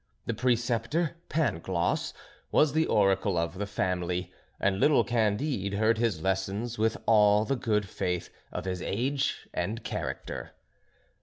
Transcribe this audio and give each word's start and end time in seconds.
The 0.25 0.33
Preceptor 0.33 1.11
Pangloss 1.29 2.11
was 2.51 2.73
the 2.73 2.87
oracle 2.87 3.37
of 3.37 3.59
the 3.59 3.67
family, 3.67 4.33
and 4.59 4.79
little 4.79 5.03
Candide 5.03 5.73
heard 5.75 5.99
his 5.99 6.23
lessons 6.23 6.79
with 6.79 6.97
all 7.05 7.45
the 7.45 7.55
good 7.55 7.87
faith 7.87 8.31
of 8.51 8.65
his 8.65 8.81
age 8.81 9.47
and 9.53 9.83
character. 9.83 10.55